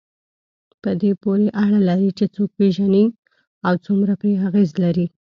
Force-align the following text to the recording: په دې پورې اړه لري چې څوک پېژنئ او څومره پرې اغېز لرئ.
په 0.81 0.89
دې 1.01 1.11
پورې 1.21 1.47
اړه 1.63 1.79
لري 1.89 2.09
چې 2.17 2.25
څوک 2.35 2.49
پېژنئ 2.57 3.05
او 3.67 3.73
څومره 3.85 4.13
پرې 4.21 4.31
اغېز 4.47 4.69
لرئ. 4.83 5.07